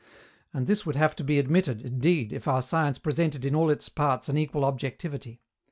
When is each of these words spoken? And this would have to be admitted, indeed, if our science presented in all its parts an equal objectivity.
And 0.51 0.65
this 0.65 0.83
would 0.83 0.95
have 0.95 1.15
to 1.17 1.23
be 1.23 1.37
admitted, 1.37 1.83
indeed, 1.83 2.33
if 2.33 2.47
our 2.47 2.63
science 2.63 2.97
presented 2.97 3.45
in 3.45 3.53
all 3.53 3.69
its 3.69 3.87
parts 3.87 4.27
an 4.29 4.35
equal 4.35 4.65
objectivity. 4.65 5.43